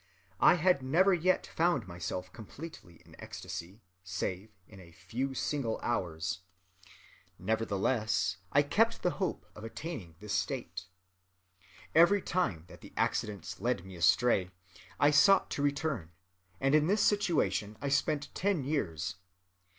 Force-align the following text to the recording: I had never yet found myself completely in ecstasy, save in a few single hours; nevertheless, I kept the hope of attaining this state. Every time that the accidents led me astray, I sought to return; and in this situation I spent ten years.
I 0.39 0.55
had 0.55 0.81
never 0.81 1.13
yet 1.13 1.45
found 1.45 1.87
myself 1.87 2.33
completely 2.33 3.03
in 3.05 3.15
ecstasy, 3.21 3.83
save 4.03 4.49
in 4.67 4.79
a 4.79 4.91
few 4.91 5.35
single 5.35 5.79
hours; 5.83 6.39
nevertheless, 7.37 8.37
I 8.51 8.63
kept 8.63 9.03
the 9.03 9.11
hope 9.21 9.45
of 9.53 9.63
attaining 9.63 10.15
this 10.19 10.33
state. 10.33 10.87
Every 11.93 12.19
time 12.19 12.65
that 12.67 12.81
the 12.81 12.93
accidents 12.97 13.59
led 13.61 13.85
me 13.85 13.95
astray, 13.95 14.49
I 14.99 15.11
sought 15.11 15.51
to 15.51 15.61
return; 15.61 16.11
and 16.59 16.73
in 16.73 16.87
this 16.87 17.03
situation 17.03 17.77
I 17.79 17.89
spent 17.89 18.33
ten 18.33 18.63
years. 18.63 19.17